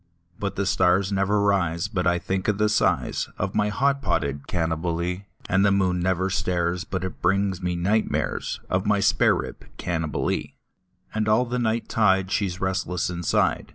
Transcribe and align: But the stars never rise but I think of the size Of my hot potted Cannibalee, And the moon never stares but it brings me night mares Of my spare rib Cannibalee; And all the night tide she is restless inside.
But 0.39 0.55
the 0.55 0.65
stars 0.65 1.11
never 1.11 1.39
rise 1.43 1.87
but 1.87 2.07
I 2.07 2.17
think 2.17 2.47
of 2.47 2.57
the 2.57 2.69
size 2.69 3.29
Of 3.37 3.53
my 3.53 3.69
hot 3.69 4.01
potted 4.01 4.47
Cannibalee, 4.47 5.25
And 5.47 5.63
the 5.63 5.71
moon 5.71 5.99
never 5.99 6.31
stares 6.31 6.83
but 6.83 7.03
it 7.03 7.21
brings 7.21 7.61
me 7.61 7.75
night 7.75 8.09
mares 8.09 8.59
Of 8.67 8.87
my 8.87 8.99
spare 8.99 9.35
rib 9.35 9.63
Cannibalee; 9.77 10.55
And 11.13 11.27
all 11.29 11.45
the 11.45 11.59
night 11.59 11.87
tide 11.87 12.31
she 12.31 12.47
is 12.47 12.59
restless 12.59 13.11
inside. 13.11 13.67